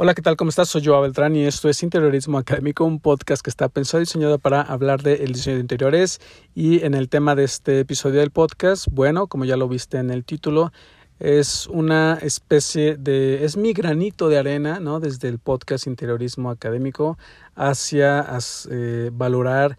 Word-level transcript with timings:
Hola, 0.00 0.14
¿qué 0.14 0.22
tal? 0.22 0.36
¿Cómo 0.36 0.50
estás? 0.50 0.68
Soy 0.68 0.84
Joa 0.84 1.00
Beltrán 1.00 1.34
y 1.34 1.44
esto 1.44 1.68
es 1.68 1.82
Interiorismo 1.82 2.38
Académico, 2.38 2.84
un 2.84 3.00
podcast 3.00 3.42
que 3.42 3.50
está 3.50 3.68
pensado 3.68 4.00
y 4.00 4.04
diseñado 4.04 4.38
para 4.38 4.62
hablar 4.62 5.02
del 5.02 5.18
de 5.18 5.26
diseño 5.26 5.56
de 5.56 5.62
interiores. 5.62 6.20
Y 6.54 6.84
en 6.84 6.94
el 6.94 7.08
tema 7.08 7.34
de 7.34 7.42
este 7.42 7.80
episodio 7.80 8.20
del 8.20 8.30
podcast, 8.30 8.86
bueno, 8.92 9.26
como 9.26 9.44
ya 9.44 9.56
lo 9.56 9.66
viste 9.66 9.98
en 9.98 10.10
el 10.10 10.24
título, 10.24 10.70
es 11.18 11.66
una 11.66 12.16
especie 12.22 12.94
de, 12.94 13.44
es 13.44 13.56
mi 13.56 13.72
granito 13.72 14.28
de 14.28 14.38
arena, 14.38 14.78
¿no? 14.78 15.00
Desde 15.00 15.26
el 15.26 15.40
podcast 15.40 15.88
Interiorismo 15.88 16.50
Académico 16.50 17.18
hacia 17.56 18.24
eh, 18.70 19.10
valorar 19.12 19.78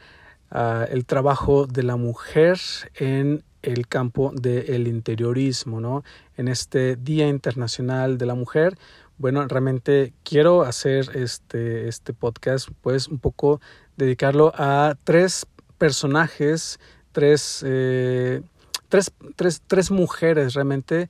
uh, 0.52 0.84
el 0.92 1.06
trabajo 1.06 1.66
de 1.66 1.84
la 1.84 1.96
mujer 1.96 2.60
en 2.96 3.46
el 3.62 3.88
campo 3.88 4.34
del 4.34 4.90
interiorismo, 4.90 5.80
¿no? 5.80 6.04
En 6.36 6.50
este 6.50 6.98
Día 6.98 7.30
Internacional 7.30 8.18
de 8.18 8.26
la 8.26 8.36
Mujer, 8.36 8.78
bueno, 9.20 9.46
realmente 9.48 10.14
quiero 10.24 10.64
hacer 10.64 11.12
este, 11.14 11.88
este 11.90 12.14
podcast, 12.14 12.70
pues 12.82 13.08
un 13.10 13.20
poco 13.20 13.60
dedicarlo 13.98 14.54
a 14.56 14.96
tres 15.04 15.46
personajes, 15.78 16.80
tres, 17.12 17.64
eh, 17.68 18.42
tres, 18.88 19.12
tres, 19.36 19.62
tres 19.68 19.92
mujeres 19.92 20.54
realmente 20.54 21.10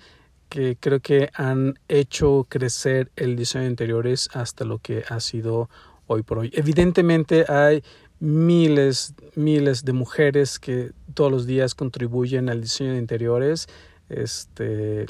que 0.49 0.75
creo 0.79 0.99
que 0.99 1.29
han 1.35 1.77
hecho 1.87 2.47
crecer 2.49 3.11
el 3.15 3.35
diseño 3.35 3.65
de 3.65 3.69
interiores 3.69 4.27
hasta 4.33 4.65
lo 4.65 4.79
que 4.79 5.03
ha 5.07 5.19
sido 5.19 5.69
hoy 6.07 6.23
por 6.23 6.39
hoy. 6.39 6.49
Evidentemente 6.55 7.45
hay 7.47 7.83
miles, 8.19 9.13
miles 9.35 9.85
de 9.85 9.93
mujeres 9.93 10.57
que 10.57 10.93
todos 11.13 11.31
los 11.31 11.45
días 11.45 11.75
contribuyen 11.75 12.49
al 12.49 12.61
diseño 12.61 12.93
de 12.93 12.97
interiores. 12.97 13.67
Este, 14.09 15.05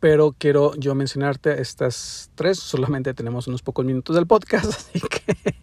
pero 0.00 0.34
quiero 0.36 0.74
yo 0.76 0.94
mencionarte 0.94 1.60
estas 1.60 2.30
tres. 2.34 2.58
Solamente 2.58 3.14
tenemos 3.14 3.46
unos 3.46 3.62
pocos 3.62 3.84
minutos 3.84 4.16
del 4.16 4.26
podcast, 4.26 4.66
así 4.68 5.00
que 5.00 5.56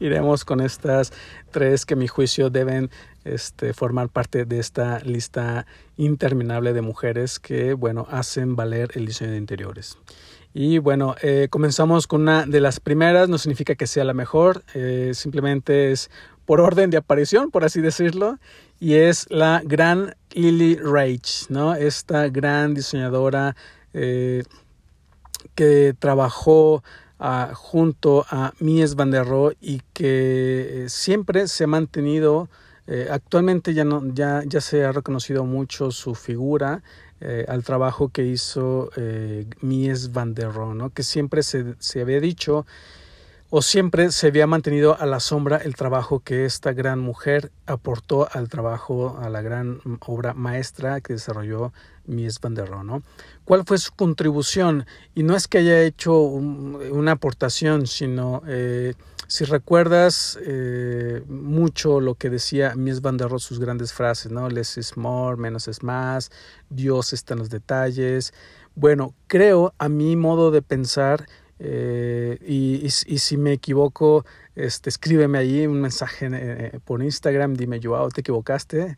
iremos 0.00 0.44
con 0.44 0.60
estas 0.60 1.12
tres 1.50 1.86
que 1.86 1.94
a 1.94 1.96
mi 1.96 2.08
juicio 2.08 2.50
deben 2.50 2.90
este, 3.24 3.72
formar 3.72 4.08
parte 4.08 4.44
de 4.44 4.58
esta 4.58 5.00
lista 5.00 5.66
interminable 5.96 6.72
de 6.72 6.82
mujeres 6.82 7.38
que, 7.38 7.74
bueno, 7.74 8.06
hacen 8.10 8.56
valer 8.56 8.90
el 8.94 9.06
diseño 9.06 9.32
de 9.32 9.38
interiores. 9.38 9.98
Y 10.54 10.78
bueno, 10.78 11.14
eh, 11.22 11.48
comenzamos 11.50 12.06
con 12.06 12.22
una 12.22 12.46
de 12.46 12.60
las 12.60 12.80
primeras, 12.80 13.28
no 13.28 13.38
significa 13.38 13.74
que 13.74 13.86
sea 13.86 14.04
la 14.04 14.14
mejor, 14.14 14.64
eh, 14.74 15.12
simplemente 15.14 15.92
es 15.92 16.10
por 16.48 16.62
orden 16.62 16.88
de 16.88 16.96
aparición, 16.96 17.50
por 17.50 17.62
así 17.62 17.82
decirlo, 17.82 18.38
y 18.80 18.94
es 18.94 19.26
la 19.28 19.60
gran 19.62 20.16
Lily 20.30 20.76
Rage, 20.76 21.44
¿no? 21.50 21.74
Esta 21.74 22.26
gran 22.30 22.72
diseñadora 22.72 23.54
eh, 23.92 24.44
que 25.54 25.94
trabajó 25.98 26.82
ah, 27.18 27.50
junto 27.54 28.24
a 28.30 28.54
Mies 28.60 28.94
van 28.94 29.10
der 29.10 29.26
Rohe 29.26 29.58
y 29.60 29.82
que 29.92 30.84
eh, 30.84 30.88
siempre 30.88 31.48
se 31.48 31.64
ha 31.64 31.66
mantenido, 31.66 32.48
eh, 32.86 33.08
actualmente 33.10 33.74
ya, 33.74 33.84
no, 33.84 34.02
ya, 34.14 34.42
ya 34.46 34.62
se 34.62 34.86
ha 34.86 34.92
reconocido 34.92 35.44
mucho 35.44 35.90
su 35.90 36.14
figura, 36.14 36.82
al 37.48 37.64
trabajo 37.64 38.10
que 38.10 38.22
hizo 38.22 38.90
Mies 39.60 40.12
van 40.12 40.34
der 40.34 40.52
Rohe, 40.52 40.74
¿no? 40.74 40.90
que 40.90 41.02
siempre 41.02 41.42
se, 41.42 41.74
se 41.80 42.00
había 42.00 42.20
dicho 42.20 42.64
o 43.50 43.62
siempre 43.62 44.10
se 44.10 44.26
había 44.26 44.46
mantenido 44.46 44.98
a 45.00 45.06
la 45.06 45.20
sombra 45.20 45.56
el 45.56 45.74
trabajo 45.74 46.20
que 46.20 46.44
esta 46.44 46.72
gran 46.72 46.98
mujer 46.98 47.50
aportó 47.66 48.28
al 48.30 48.48
trabajo, 48.48 49.18
a 49.22 49.30
la 49.30 49.40
gran 49.40 49.80
obra 50.00 50.34
maestra 50.34 51.00
que 51.00 51.14
desarrolló 51.14 51.72
Mies 52.04 52.40
van 52.40 52.54
der 52.54 52.68
Rohe, 52.68 52.84
¿no? 52.84 53.02
¿Cuál 53.44 53.64
fue 53.64 53.78
su 53.78 53.92
contribución? 53.92 54.86
Y 55.14 55.22
no 55.22 55.36
es 55.36 55.48
que 55.48 55.58
haya 55.58 55.80
hecho 55.82 56.18
una 56.20 57.12
aportación, 57.12 57.86
sino 57.86 58.42
eh, 58.46 58.94
si 59.26 59.44
recuerdas 59.44 60.38
eh, 60.42 61.22
mucho 61.28 62.00
lo 62.00 62.14
que 62.14 62.30
decía 62.30 62.74
Mies 62.74 63.00
van 63.00 63.16
der 63.16 63.28
Rohe, 63.28 63.40
sus 63.40 63.60
grandes 63.60 63.92
frases, 63.92 64.30
¿no? 64.30 64.48
Less 64.48 64.76
is 64.76 64.96
more, 64.96 65.36
menos 65.36 65.68
es 65.68 65.82
más, 65.82 66.30
Dios 66.68 67.12
está 67.14 67.34
en 67.34 67.40
los 67.40 67.50
detalles. 67.50 68.32
Bueno, 68.74 69.14
creo, 69.26 69.74
a 69.78 69.88
mi 69.88 70.16
modo 70.16 70.50
de 70.50 70.62
pensar, 70.62 71.26
eh, 71.58 72.38
y, 72.46 72.88
si 72.90 73.36
me 73.36 73.52
equivoco, 73.52 74.24
este, 74.54 74.90
escríbeme 74.90 75.38
ahí 75.38 75.66
un 75.66 75.80
mensaje 75.80 76.28
eh, 76.32 76.80
por 76.84 77.02
Instagram, 77.02 77.54
dime, 77.54 77.80
Joao, 77.82 78.08
te 78.10 78.20
equivocaste. 78.20 78.96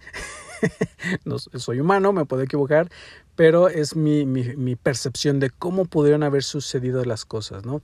soy 1.55 1.81
humano, 1.81 2.13
me 2.13 2.25
puedo 2.25 2.43
equivocar, 2.43 2.89
pero 3.37 3.69
es 3.69 3.97
mi, 3.97 4.77
percepción 4.77 5.41
de 5.41 5.51
cómo 5.51 5.85
pudieron 5.87 6.23
haber 6.23 6.43
sucedido 6.43 7.05
las 7.05 7.25
cosas, 7.25 7.65
¿no? 7.65 7.83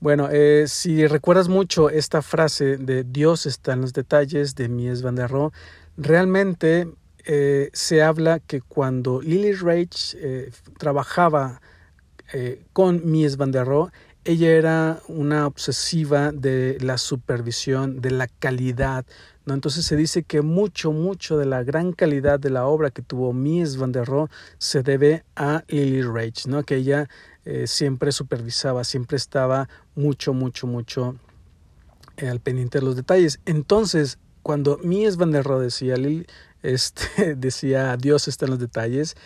Bueno, 0.00 0.28
eh, 0.30 0.64
si 0.66 1.06
recuerdas 1.06 1.48
mucho 1.48 1.88
esta 1.88 2.20
frase 2.20 2.76
de 2.76 3.04
Dios 3.04 3.46
está 3.46 3.72
en 3.72 3.80
los 3.80 3.92
detalles 3.92 4.54
de 4.54 4.68
Mies 4.68 5.00
van 5.02 5.14
der 5.14 5.30
Rohe, 5.30 5.52
realmente 5.96 6.88
eh, 7.24 7.70
se 7.72 8.02
habla 8.02 8.38
que 8.40 8.60
cuando 8.60 9.22
Lily 9.22 9.52
Rage 9.52 10.16
eh, 10.16 10.50
trabajaba 10.78 11.62
eh, 12.32 12.64
con 12.72 13.02
Mies 13.04 13.36
van 13.36 13.52
der 13.52 13.66
Rohe, 13.66 13.90
ella 14.24 14.52
era 14.52 15.02
una 15.08 15.46
obsesiva 15.46 16.32
de 16.32 16.78
la 16.80 16.96
supervisión, 16.96 18.00
de 18.00 18.10
la 18.10 18.26
calidad, 18.26 19.04
¿no? 19.44 19.52
Entonces 19.52 19.84
se 19.84 19.96
dice 19.96 20.22
que 20.22 20.40
mucho, 20.40 20.92
mucho 20.92 21.36
de 21.36 21.44
la 21.44 21.62
gran 21.62 21.92
calidad 21.92 22.40
de 22.40 22.48
la 22.48 22.66
obra 22.66 22.90
que 22.90 23.02
tuvo 23.02 23.34
Mies 23.34 23.76
van 23.76 23.92
der 23.92 24.06
Rohe 24.06 24.30
se 24.56 24.82
debe 24.82 25.24
a 25.36 25.64
Lily 25.68 26.02
Rage, 26.02 26.48
¿no? 26.48 26.62
Que 26.62 26.76
ella 26.76 27.08
eh, 27.44 27.66
siempre 27.66 28.12
supervisaba, 28.12 28.84
siempre 28.84 29.18
estaba 29.18 29.68
mucho, 29.94 30.32
mucho, 30.32 30.66
mucho 30.66 31.16
eh, 32.16 32.28
al 32.28 32.40
pendiente 32.40 32.78
de 32.78 32.86
los 32.86 32.96
detalles. 32.96 33.40
Entonces, 33.44 34.18
cuando 34.42 34.78
Mies 34.82 35.18
van 35.18 35.32
der 35.32 35.44
Rohe 35.44 35.64
decía, 35.64 35.96
Lily, 35.96 36.26
este, 36.62 37.34
decía 37.36 37.96
Dios 37.98 38.26
está 38.26 38.46
en 38.46 38.52
los 38.52 38.60
detalles, 38.60 39.16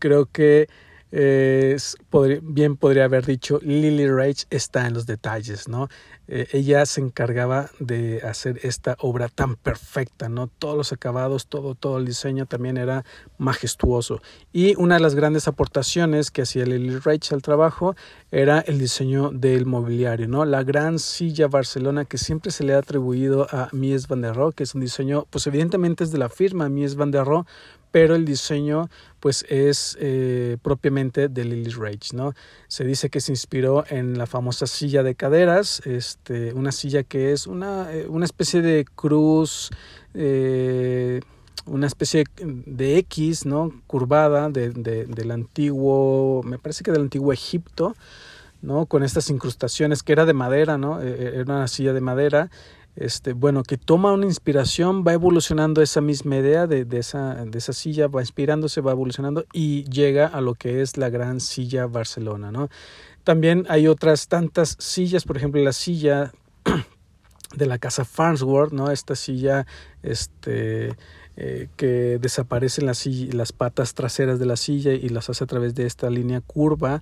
creo 0.00 0.26
que 0.26 0.68
bien 1.10 2.76
podría 2.76 3.04
haber 3.04 3.24
dicho 3.24 3.60
Lily 3.62 4.08
Rage 4.08 4.44
está 4.50 4.86
en 4.86 4.94
los 4.94 5.06
detalles, 5.06 5.68
¿no? 5.68 5.88
Eh, 6.30 6.46
ella 6.52 6.84
se 6.84 7.00
encargaba 7.00 7.70
de 7.80 8.20
hacer 8.20 8.60
esta 8.62 8.96
obra 9.00 9.28
tan 9.28 9.56
perfecta, 9.56 10.28
¿no? 10.28 10.46
Todos 10.46 10.76
los 10.76 10.92
acabados, 10.92 11.46
todo, 11.46 11.74
todo 11.74 11.96
el 11.96 12.04
diseño 12.04 12.44
también 12.44 12.76
era 12.76 13.06
majestuoso. 13.38 14.20
Y 14.52 14.76
una 14.76 14.96
de 14.96 15.00
las 15.00 15.14
grandes 15.14 15.48
aportaciones 15.48 16.30
que 16.30 16.42
hacía 16.42 16.66
Lily 16.66 16.98
Rage 16.98 17.32
al 17.34 17.40
trabajo 17.40 17.96
era 18.30 18.60
el 18.60 18.78
diseño 18.78 19.30
del 19.30 19.64
mobiliario, 19.64 20.28
¿no? 20.28 20.44
La 20.44 20.62
gran 20.64 20.98
silla 20.98 21.48
Barcelona 21.48 22.04
que 22.04 22.18
siempre 22.18 22.52
se 22.52 22.62
le 22.64 22.74
ha 22.74 22.78
atribuido 22.78 23.46
a 23.50 23.70
Mies 23.72 24.06
van 24.06 24.20
der 24.20 24.34
Rohe, 24.34 24.52
que 24.52 24.64
es 24.64 24.74
un 24.74 24.82
diseño, 24.82 25.26
pues 25.30 25.46
evidentemente 25.46 26.04
es 26.04 26.12
de 26.12 26.18
la 26.18 26.28
firma 26.28 26.68
Mies 26.68 26.96
van 26.96 27.10
der 27.10 27.24
Rohe, 27.24 27.46
pero 27.90 28.14
el 28.14 28.24
diseño 28.24 28.88
pues 29.20 29.44
es 29.48 29.96
eh, 30.00 30.56
propiamente 30.62 31.28
de 31.28 31.44
Lily 31.44 31.70
Rage, 31.70 32.14
¿no? 32.14 32.34
Se 32.68 32.84
dice 32.84 33.10
que 33.10 33.20
se 33.20 33.32
inspiró 33.32 33.84
en 33.88 34.16
la 34.16 34.26
famosa 34.26 34.66
silla 34.66 35.02
de 35.02 35.14
caderas, 35.14 35.82
este, 35.84 36.52
una 36.52 36.72
silla 36.72 37.02
que 37.02 37.32
es 37.32 37.46
una, 37.46 37.92
eh, 37.92 38.06
una 38.08 38.24
especie 38.24 38.62
de 38.62 38.84
cruz, 38.84 39.70
eh, 40.14 41.20
una 41.66 41.86
especie 41.86 42.24
de 42.36 42.98
X, 42.98 43.44
¿no? 43.44 43.72
Curvada 43.86 44.48
de, 44.48 44.70
de, 44.70 45.06
del 45.06 45.30
antiguo, 45.30 46.42
me 46.44 46.58
parece 46.58 46.84
que 46.84 46.92
del 46.92 47.02
antiguo 47.02 47.32
Egipto, 47.32 47.94
¿no? 48.62 48.86
Con 48.86 49.02
estas 49.02 49.30
incrustaciones 49.30 50.02
que 50.02 50.12
era 50.12 50.24
de 50.24 50.32
madera, 50.32 50.78
¿no? 50.78 51.00
Era 51.00 51.42
una 51.42 51.68
silla 51.68 51.92
de 51.92 52.00
madera 52.00 52.50
este, 52.98 53.32
bueno, 53.32 53.62
que 53.62 53.78
toma 53.78 54.12
una 54.12 54.26
inspiración, 54.26 55.04
va 55.06 55.12
evolucionando 55.12 55.82
esa 55.82 56.00
misma 56.00 56.36
idea 56.36 56.66
de, 56.66 56.84
esa 56.98 57.72
silla, 57.72 58.08
va 58.08 58.22
inspirándose, 58.22 58.80
va 58.80 58.90
evolucionando 58.90 59.44
y 59.52 59.84
llega 59.84 60.26
a 60.26 60.40
lo 60.40 60.54
que 60.54 60.82
es 60.82 60.96
la 60.96 61.08
gran 61.08 61.38
silla 61.38 61.86
Barcelona, 61.86 62.50
¿no? 62.50 62.68
También 63.22 63.66
hay 63.68 63.86
otras 63.86 64.26
tantas 64.26 64.76
sillas, 64.80 65.24
por 65.24 65.36
ejemplo, 65.36 65.62
la 65.62 65.72
silla 65.72 66.32
de 67.54 67.66
la 67.66 67.78
casa 67.78 68.04
Farnsworth, 68.04 68.72
¿no? 68.72 68.90
Esta 68.90 69.14
silla, 69.14 69.64
este, 70.02 70.96
eh, 71.36 71.68
que 71.76 72.18
desaparecen 72.20 72.86
las, 72.86 73.06
las 73.06 73.52
patas 73.52 73.94
traseras 73.94 74.40
de 74.40 74.46
la 74.46 74.56
silla 74.56 74.92
y 74.92 75.08
las 75.08 75.30
hace 75.30 75.44
a 75.44 75.46
través 75.46 75.76
de 75.76 75.86
esta 75.86 76.10
línea 76.10 76.40
curva. 76.40 77.00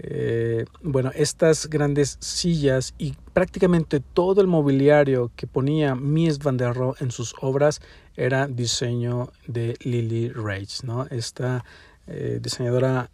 Eh, 0.00 0.64
bueno, 0.80 1.10
estas 1.14 1.68
grandes 1.68 2.18
sillas 2.20 2.94
y 2.98 3.16
prácticamente 3.32 3.98
todo 3.98 4.40
el 4.40 4.46
mobiliario 4.46 5.32
que 5.34 5.48
ponía 5.48 5.96
Mies 5.96 6.38
van 6.38 6.56
der 6.56 6.74
Rohe 6.74 6.94
en 7.00 7.10
sus 7.10 7.34
obras 7.40 7.80
era 8.16 8.46
diseño 8.46 9.32
de 9.48 9.76
Lily 9.80 10.28
Rage, 10.28 10.86
¿no? 10.86 11.06
Esta 11.06 11.64
eh, 12.06 12.38
diseñadora 12.40 13.10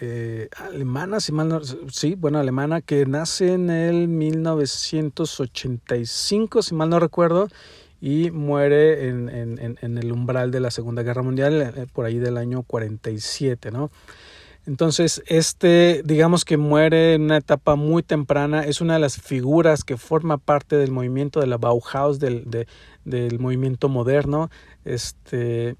eh, 0.00 0.48
alemana, 0.56 1.20
si 1.20 1.32
mal 1.32 1.48
no, 1.48 1.60
sí, 1.90 2.14
bueno, 2.14 2.38
alemana, 2.38 2.80
que 2.80 3.04
nace 3.04 3.52
en 3.52 3.68
el 3.68 4.08
1985, 4.08 6.62
si 6.62 6.74
mal 6.74 6.88
no 6.88 6.98
recuerdo, 6.98 7.48
y 8.00 8.30
muere 8.30 9.08
en, 9.08 9.28
en, 9.28 9.76
en 9.80 9.98
el 9.98 10.10
umbral 10.10 10.50
de 10.50 10.60
la 10.60 10.70
Segunda 10.70 11.02
Guerra 11.02 11.20
Mundial, 11.22 11.88
por 11.92 12.06
ahí 12.06 12.18
del 12.18 12.38
año 12.38 12.62
47, 12.62 13.70
¿no? 13.70 13.90
Entonces, 14.66 15.22
este, 15.26 16.02
digamos 16.04 16.44
que 16.44 16.56
muere 16.56 17.14
en 17.14 17.22
una 17.22 17.38
etapa 17.38 17.74
muy 17.74 18.02
temprana, 18.02 18.64
es 18.64 18.80
una 18.80 18.94
de 18.94 19.00
las 19.00 19.20
figuras 19.20 19.82
que 19.82 19.96
forma 19.96 20.38
parte 20.38 20.76
del 20.76 20.92
movimiento 20.92 21.40
de 21.40 21.48
la 21.48 21.58
Bauhaus, 21.58 22.20
del, 22.20 22.66
del 23.04 23.38
movimiento 23.40 23.88
moderno. 23.88 24.50
Este, 24.84 25.76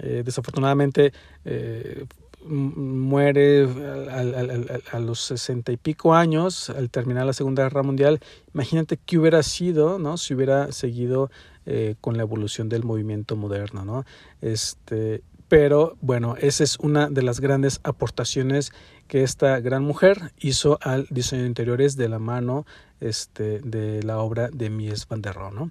eh, 0.00 0.22
desafortunadamente 0.24 1.12
eh, 1.44 2.06
muere 2.44 3.68
a, 4.10 4.98
los 4.98 5.20
sesenta 5.20 5.70
y 5.70 5.76
pico 5.76 6.14
años 6.14 6.70
al 6.70 6.90
terminar 6.90 7.26
la 7.26 7.32
Segunda 7.32 7.62
Guerra 7.64 7.82
Mundial. 7.82 8.20
Imagínate 8.54 8.96
qué 8.96 9.18
hubiera 9.18 9.42
sido, 9.42 9.98
¿no? 9.98 10.16
Si 10.16 10.34
hubiera 10.34 10.72
seguido 10.72 11.30
eh, 11.66 11.94
con 12.00 12.16
la 12.16 12.22
evolución 12.22 12.68
del 12.68 12.82
movimiento 12.82 13.36
moderno, 13.36 13.84
¿no? 13.84 14.04
Este, 14.40 15.22
pero 15.52 15.98
bueno, 16.00 16.34
esa 16.40 16.64
es 16.64 16.78
una 16.78 17.10
de 17.10 17.20
las 17.20 17.38
grandes 17.38 17.80
aportaciones 17.84 18.72
que 19.06 19.22
esta 19.22 19.60
gran 19.60 19.82
mujer 19.82 20.32
hizo 20.40 20.78
al 20.80 21.06
diseño 21.10 21.42
de 21.42 21.48
interiores 21.48 21.94
de 21.94 22.08
la 22.08 22.18
mano 22.18 22.64
este, 23.00 23.60
de 23.60 24.02
la 24.02 24.20
obra 24.20 24.48
de 24.48 24.70
Mies 24.70 25.06
van 25.06 25.20
der 25.20 25.34
Rohe, 25.34 25.54
¿no? 25.54 25.70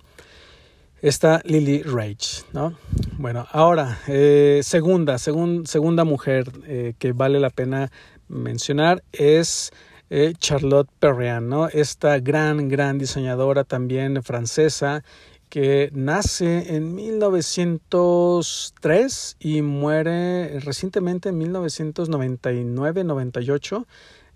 Está 1.02 1.42
Lily 1.46 1.82
Rage, 1.82 2.44
¿no? 2.54 2.78
Bueno, 3.18 3.48
ahora, 3.52 3.98
eh, 4.08 4.60
segunda, 4.62 5.18
segunda 5.18 6.04
mujer 6.04 6.52
eh, 6.68 6.94
que 7.00 7.14
vale 7.14 7.40
la 7.40 7.50
pena 7.50 7.92
mencionar 8.28 9.04
es 9.12 9.72
eh, 10.12 10.34
Charlotte 10.38 10.92
Perriand, 11.00 11.48
¿no? 11.50 11.70
Esta 11.70 12.20
gran, 12.20 12.70
gran 12.70 13.00
diseñadora 13.00 13.64
también 13.64 14.22
francesa 14.22 15.04
que 15.52 15.92
nace 15.94 16.76
en 16.78 16.96
1903 16.96 19.36
y 19.38 19.62
muere 19.62 20.62
recientemente 20.62 21.28
en 21.28 21.42
1999-98, 21.42 23.86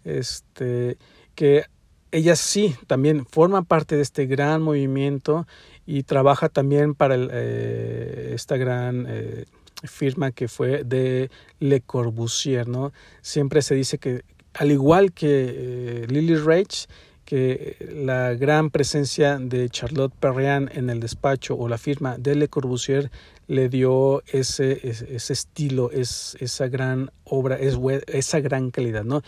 este, 0.04 0.98
que 1.36 1.64
ella 2.12 2.36
sí 2.36 2.76
también 2.88 3.26
forma 3.26 3.62
parte 3.62 3.96
de 3.96 4.02
este 4.02 4.26
gran 4.26 4.62
movimiento 4.62 5.48
y 5.86 6.04
trabaja 6.04 6.50
también 6.50 6.96
para 6.96 7.16
eh, 7.18 8.32
esta 8.36 8.58
gran 8.58 9.06
eh, 9.08 9.46
firma 9.84 10.32
que 10.32 10.50
fue 10.50 10.84
de 10.84 11.32
Le 11.60 11.80
Corbusier, 11.80 12.68
¿no? 12.68 12.92
Siempre 13.22 13.62
se 13.62 13.74
dice 13.74 14.00
que 14.00 14.26
al 14.54 14.70
igual 14.70 15.14
que 15.14 15.30
eh, 15.30 16.08
Lily 16.10 16.36
Rage, 16.36 16.88
que 17.25 17.75
la 17.94 18.36
gran 18.36 18.69
presencia 18.69 19.38
de 19.39 19.68
Charlotte 19.69 20.13
Perriand 20.13 20.69
en 20.77 20.89
el 20.89 21.00
despacho 21.00 21.56
o 21.56 21.68
la 21.68 21.77
firma 21.77 22.18
de 22.18 22.36
Le 22.36 22.48
Corbusier 22.48 23.12
le 23.48 23.68
dio 23.69 24.24
ese, 24.27 24.88
ese, 24.88 25.33
estilo, 25.33 25.92
es, 25.92 26.38
esa 26.39 26.68
gran 26.68 27.12
obra, 27.24 27.57
es, 27.57 27.77
esa 28.07 28.39
gran 28.39 28.72
calidad, 28.72 29.04
¿no? 29.04 29.22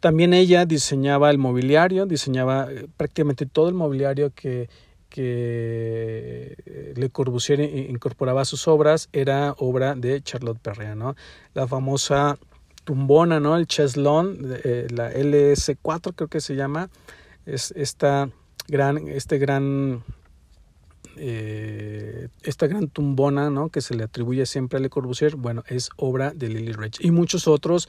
También 0.00 0.32
ella 0.32 0.64
diseñaba 0.64 1.30
el 1.30 1.38
mobiliario, 1.38 2.06
diseñaba 2.06 2.68
prácticamente 2.96 3.46
todo 3.46 3.68
el 3.68 3.74
mobiliario 3.74 4.30
que 4.34 4.68
que 5.08 6.54
eh, 6.66 6.92
Le 6.96 7.10
Corbusier 7.10 7.60
incorporaba 7.60 8.42
a 8.42 8.44
sus 8.44 8.68
obras 8.68 9.08
era 9.12 9.54
obra 9.58 9.94
de 9.94 10.22
Charlotte 10.22 10.58
Perriand, 10.58 10.98
¿no? 10.98 11.16
La 11.54 11.66
famosa 11.66 12.38
tumbona, 12.84 13.40
¿no? 13.40 13.56
El 13.56 13.66
cheslon, 13.66 14.38
eh, 14.64 14.86
la 14.90 15.12
LS4 15.12 16.14
creo 16.14 16.28
que 16.28 16.40
se 16.40 16.56
llama, 16.56 16.90
es 17.48 17.72
esta 17.76 18.30
gran, 18.68 19.08
este 19.08 19.38
gran, 19.38 20.04
eh, 21.16 22.28
esta 22.42 22.66
gran 22.66 22.88
tumbona, 22.88 23.50
¿no? 23.50 23.70
Que 23.70 23.80
se 23.80 23.94
le 23.94 24.04
atribuye 24.04 24.46
siempre 24.46 24.78
a 24.78 24.80
Le 24.80 24.90
Corbusier, 24.90 25.36
bueno, 25.36 25.64
es 25.66 25.90
obra 25.96 26.32
de 26.34 26.48
Lily 26.48 26.72
Rich 26.72 26.98
y 27.00 27.10
muchos 27.10 27.48
otros 27.48 27.88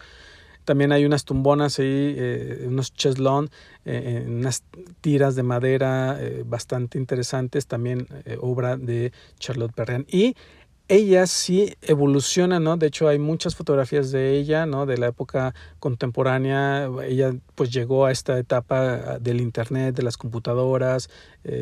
también 0.65 0.91
hay 0.91 1.03
unas 1.05 1.25
tumbonas 1.25 1.79
ahí, 1.79 2.13
eh, 2.17 2.65
unos 2.67 2.93
cheslón, 2.93 3.49
eh, 3.85 4.25
unas 4.27 4.63
tiras 5.01 5.35
de 5.35 5.41
madera 5.41 6.19
bastante 6.45 6.99
interesantes, 6.99 7.65
también 7.65 8.07
obra 8.39 8.77
de 8.77 9.11
Charlotte 9.39 9.73
Perriand. 9.73 10.05
Y 10.13 10.35
ella 10.89 11.25
sí 11.27 11.73
evoluciona, 11.81 12.59
¿no? 12.59 12.75
De 12.75 12.87
hecho, 12.87 13.07
hay 13.07 13.19
muchas 13.19 13.55
fotografías 13.55 14.11
de 14.11 14.35
ella, 14.37 14.65
¿no? 14.65 14.85
De 14.85 14.97
la 14.97 15.07
época 15.07 15.55
contemporánea. 15.79 16.89
Ella 17.03 17.33
pues 17.55 17.71
llegó 17.71 18.05
a 18.05 18.11
esta 18.11 18.37
etapa 18.37 19.19
del 19.19 19.39
Internet, 19.39 19.95
de 19.95 20.03
las 20.03 20.17
computadoras. 20.17 21.09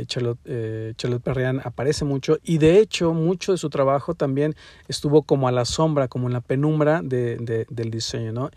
Charlotte, 0.07 0.39
Charlotte 0.95 1.21
Perriand 1.21 1.61
aparece 1.63 2.03
mucho 2.03 2.39
y 2.43 2.57
de 2.57 2.79
hecho 2.79 3.13
mucho 3.13 3.51
de 3.51 3.59
su 3.59 3.69
trabajo 3.69 4.15
también 4.15 4.55
estuvo 4.87 5.21
como 5.21 5.47
a 5.47 5.51
la 5.51 5.65
sombra, 5.65 6.07
como 6.07 6.27
en 6.27 6.33
la 6.33 6.41
penumbra 6.41 7.01
de, 7.03 7.65
del 7.69 7.91
diseño, 7.91 8.31
¿no? 8.31 8.49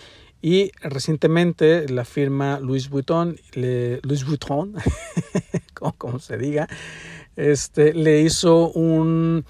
Y 0.43 0.73
recientemente 0.81 1.89
la 1.89 2.05
firma 2.05 2.61
Louis 2.61 2.89
Vuitton, 2.89 3.37
le, 3.53 4.01
Louis 4.03 4.25
Vuitton, 4.25 4.75
como, 5.99 6.19
se 6.19 6.39
diga, 6.39 6.67
este, 7.37 7.93
le 7.93 8.23
hizo 8.23 8.71
un, 8.71 9.45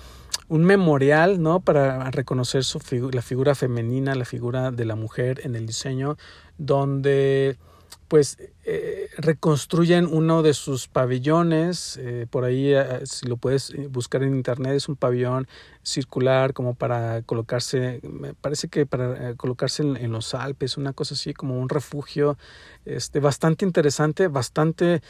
un 0.50 0.64
memorial 0.64 1.40
¿no? 1.40 1.60
para 1.60 2.10
reconocer 2.10 2.64
su 2.64 2.80
la 3.12 3.22
figura 3.22 3.54
femenina, 3.54 4.16
la 4.16 4.24
figura 4.24 4.72
de 4.72 4.84
la 4.84 4.96
mujer 4.96 5.40
en 5.44 5.54
el 5.54 5.64
diseño, 5.64 6.16
donde 6.58 7.56
pues 8.08 8.36
eh, 8.64 9.08
reconstruyen 9.18 10.08
uno 10.10 10.42
de 10.42 10.52
sus 10.52 10.88
pabellones, 10.88 11.96
eh, 12.02 12.26
por 12.28 12.42
ahí 12.42 12.74
eh, 12.74 13.02
si 13.04 13.26
lo 13.28 13.36
puedes 13.36 13.72
buscar 13.90 14.24
en 14.24 14.34
internet 14.34 14.72
es 14.74 14.88
un 14.88 14.96
pabellón 14.96 15.46
circular 15.84 16.52
como 16.52 16.74
para 16.74 17.22
colocarse, 17.22 18.00
me 18.02 18.34
parece 18.34 18.66
que 18.66 18.86
para 18.86 19.34
colocarse 19.36 19.84
en, 19.84 20.10
los 20.10 20.34
Alpes, 20.34 20.76
una 20.76 20.92
cosa 20.92 21.14
así 21.14 21.32
como 21.34 21.60
un 21.60 21.68
refugio 21.68 22.36
este, 22.84 23.20
bastante 23.20 23.64
interesante, 23.64 24.26
bastante 24.26 25.02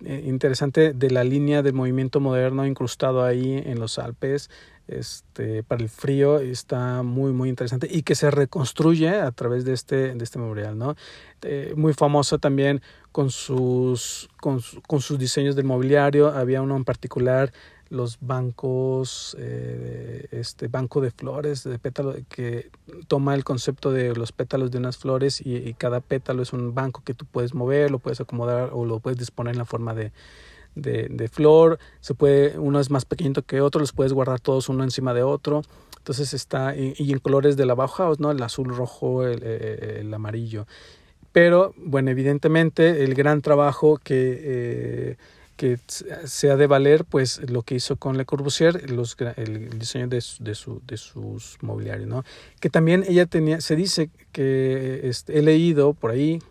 interesante 0.00 0.92
de 0.92 1.10
la 1.10 1.24
línea 1.24 1.62
del 1.62 1.72
movimiento 1.72 2.20
moderno 2.20 2.66
incrustado 2.66 3.24
ahí 3.24 3.62
en 3.64 3.80
los 3.80 3.98
Alpes, 3.98 4.50
este, 4.98 5.62
para 5.62 5.82
el 5.82 5.88
frío 5.88 6.38
está 6.38 7.02
muy 7.02 7.32
muy 7.32 7.48
interesante 7.48 7.88
y 7.90 8.02
que 8.02 8.14
se 8.14 8.30
reconstruye 8.30 9.08
a 9.08 9.30
través 9.30 9.64
de 9.64 9.72
este, 9.72 10.14
de 10.14 10.24
este 10.24 10.38
memorial, 10.38 10.76
¿no? 10.76 10.96
Eh, 11.42 11.74
muy 11.76 11.92
famosa 11.92 12.38
también 12.38 12.82
con 13.10 13.30
sus, 13.30 14.28
con, 14.40 14.60
sus 14.60 15.18
diseños 15.18 15.56
del 15.56 15.64
mobiliario, 15.64 16.28
había 16.28 16.62
uno 16.62 16.76
en 16.76 16.84
particular 16.84 17.52
los 17.90 18.18
bancos, 18.20 19.36
eh, 19.38 20.26
este 20.30 20.68
banco 20.68 21.02
de 21.02 21.10
flores, 21.10 21.62
de 21.62 21.78
pétalo, 21.78 22.14
que 22.30 22.70
toma 23.06 23.34
el 23.34 23.44
concepto 23.44 23.90
de 23.90 24.14
los 24.14 24.32
pétalos 24.32 24.70
de 24.70 24.78
unas 24.78 24.96
flores 24.96 25.44
y, 25.44 25.56
y, 25.56 25.74
cada 25.74 26.00
pétalo 26.00 26.42
es 26.42 26.54
un 26.54 26.74
banco 26.74 27.02
que 27.04 27.12
tú 27.12 27.26
puedes 27.26 27.52
mover, 27.52 27.90
lo 27.90 27.98
puedes 27.98 28.20
acomodar 28.20 28.70
o 28.72 28.86
lo 28.86 29.00
puedes 29.00 29.18
disponer 29.18 29.52
en 29.52 29.58
la 29.58 29.66
forma 29.66 29.92
de, 29.92 30.10
de, 30.74 31.08
de, 31.10 31.28
flor, 31.28 31.78
se 32.00 32.14
puede, 32.14 32.58
uno 32.58 32.80
es 32.80 32.90
más 32.90 33.04
pequeñito 33.04 33.42
que 33.42 33.60
otro, 33.60 33.80
los 33.80 33.92
puedes 33.92 34.12
guardar 34.12 34.40
todos 34.40 34.68
uno 34.68 34.84
encima 34.84 35.14
de 35.14 35.22
otro. 35.22 35.62
Entonces 35.98 36.34
está, 36.34 36.74
y, 36.74 37.12
en 37.12 37.18
colores 37.20 37.56
de 37.56 37.64
la 37.64 37.74
Bauhaus, 37.74 38.18
¿no? 38.18 38.32
El 38.32 38.42
azul, 38.42 38.74
rojo, 38.74 39.24
el, 39.24 39.42
el, 39.44 40.12
amarillo. 40.12 40.66
Pero, 41.30 41.74
bueno, 41.76 42.10
evidentemente 42.10 43.04
el 43.04 43.14
gran 43.14 43.40
trabajo 43.40 43.98
que, 44.02 44.40
eh, 44.42 45.16
que 45.56 45.78
se 45.86 46.50
ha 46.50 46.56
de 46.56 46.66
valer, 46.66 47.04
pues 47.04 47.40
lo 47.48 47.62
que 47.62 47.76
hizo 47.76 47.94
con 47.94 48.16
Le 48.16 48.24
Corbusier, 48.24 48.90
los, 48.90 49.16
el 49.36 49.78
diseño 49.78 50.08
de, 50.08 50.22
de, 50.40 50.54
su, 50.56 50.82
de 50.84 50.96
sus 50.96 51.56
mobiliarios, 51.60 52.08
¿no? 52.08 52.24
Que 52.58 52.68
también 52.68 53.04
ella 53.06 53.26
tenía, 53.26 53.60
se 53.60 53.76
dice 53.76 54.10
que 54.32 55.02
este, 55.04 55.38
he 55.38 55.42
leído 55.42 55.94
por 55.94 56.10
ahí, 56.10 56.42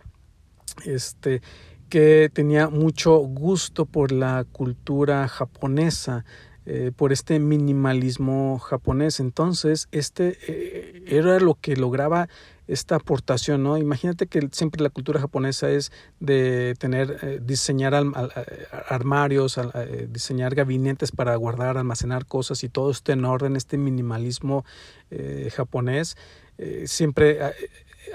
este, 0.85 1.41
que 1.91 2.31
tenía 2.33 2.69
mucho 2.69 3.17
gusto 3.17 3.85
por 3.85 4.13
la 4.13 4.45
cultura 4.49 5.27
japonesa, 5.27 6.23
eh, 6.65 6.93
por 6.95 7.11
este 7.11 7.37
minimalismo 7.37 8.59
japonés. 8.59 9.19
Entonces, 9.19 9.89
este 9.91 10.37
eh, 10.47 11.03
era 11.05 11.37
lo 11.41 11.55
que 11.55 11.75
lograba 11.75 12.29
esta 12.65 12.95
aportación, 12.95 13.63
¿no? 13.63 13.77
Imagínate 13.77 14.27
que 14.27 14.47
siempre 14.53 14.81
la 14.81 14.89
cultura 14.89 15.19
japonesa 15.19 15.69
es 15.69 15.91
de 16.21 16.75
tener, 16.79 17.17
eh, 17.23 17.41
diseñar 17.43 17.93
armarios, 18.87 19.59
diseñar 20.07 20.55
gabinetes 20.55 21.11
para 21.11 21.35
guardar, 21.35 21.77
almacenar 21.77 22.25
cosas 22.25 22.63
y 22.63 22.69
todo 22.69 22.89
esté 22.89 23.11
en 23.11 23.25
orden, 23.25 23.57
este 23.57 23.77
minimalismo 23.77 24.63
japonés, 25.53 26.15
siempre 26.85 27.39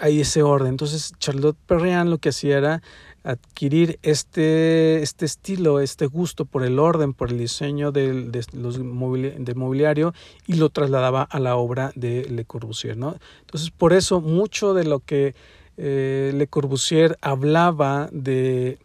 hay 0.00 0.20
ese 0.20 0.42
orden. 0.42 0.68
Entonces, 0.68 1.12
Charlotte 1.18 1.58
Perriand 1.66 2.08
lo 2.08 2.18
que 2.18 2.30
hacía 2.30 2.58
era 2.58 2.82
adquirir 3.26 3.98
este, 4.02 5.02
este 5.02 5.26
estilo, 5.26 5.80
este 5.80 6.06
gusto 6.06 6.44
por 6.44 6.64
el 6.64 6.78
orden, 6.78 7.12
por 7.12 7.30
el 7.30 7.38
diseño 7.38 7.90
del, 7.90 8.30
de 8.30 8.44
los 8.52 8.78
mobiliario 8.78 10.14
y 10.46 10.54
lo 10.54 10.70
trasladaba 10.70 11.22
a 11.22 11.40
la 11.40 11.56
obra 11.56 11.92
de 11.96 12.24
Le 12.30 12.44
Corbusier. 12.44 12.96
¿no? 12.96 13.16
Entonces, 13.40 13.70
por 13.70 13.92
eso 13.92 14.20
mucho 14.20 14.74
de 14.74 14.84
lo 14.84 15.00
que 15.00 15.34
eh, 15.76 16.32
Le 16.34 16.46
Corbusier 16.46 17.18
hablaba 17.20 18.08
de, 18.12 18.78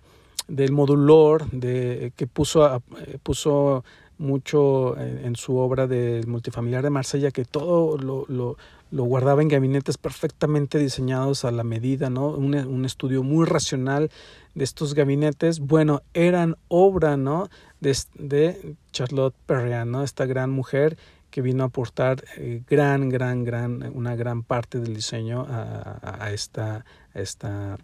del 0.48 0.72
modulor, 0.72 1.50
de, 1.52 2.12
que 2.16 2.26
puso, 2.26 2.82
puso 3.22 3.84
mucho 4.18 4.98
en, 4.98 5.36
su 5.36 5.58
obra 5.58 5.88
de 5.88 6.24
multifamiliar 6.28 6.84
de 6.84 6.90
Marsella, 6.90 7.32
que 7.32 7.46
todo 7.46 7.98
lo, 7.98 8.26
lo, 8.28 8.58
lo, 8.92 9.04
guardaba 9.04 9.42
en 9.42 9.48
gabinetes 9.48 9.98
perfectamente 9.98 10.78
diseñados 10.78 11.46
a 11.46 11.52
la 11.52 11.64
medida, 11.64 12.10
¿no? 12.10 12.28
Un, 12.30 12.86
estudio 12.86 13.24
muy 13.24 13.46
racional 13.46 14.12
de 14.54 14.64
estos 14.64 14.94
gabinetes, 14.94 15.60
bueno, 15.60 16.02
eran 16.14 16.56
obra, 16.68 17.18
¿no? 17.18 17.50
De, 17.80 18.76
Charlotte 18.92 19.36
Perriand, 19.46 19.92
¿no? 19.92 20.04
Esta 20.04 20.26
gran 20.26 20.50
mujer 20.50 20.98
que 21.30 21.42
vino 21.42 21.64
a 21.64 21.68
aportar 21.68 22.24
eh, 22.38 22.62
gran, 22.70 23.10
gran, 23.10 23.44
gran, 23.46 23.92
una 23.96 24.16
gran 24.16 24.44
parte 24.44 24.80
del 24.80 24.94
diseño 24.94 25.46
a, 25.50 26.26
a 26.26 26.32
esta, 26.34 26.84
esta, 27.14 27.78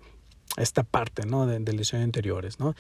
esta 0.57 0.83
parte 0.83 1.25
¿no? 1.25 1.45
del 1.45 1.77
diseño 1.77 2.01
de 2.01 2.05
interiores. 2.05 2.59
¿no? 2.59 2.75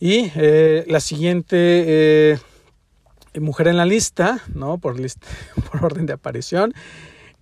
Y 0.00 0.30
eh, 0.34 0.84
la 0.88 1.00
siguiente 1.00 1.56
eh, 1.56 2.38
mujer 3.40 3.68
en 3.68 3.76
la 3.76 3.84
lista, 3.84 4.40
¿no? 4.54 4.78
por, 4.78 4.98
lista, 4.98 5.26
por 5.70 5.84
orden 5.84 6.06
de 6.06 6.14
aparición, 6.14 6.72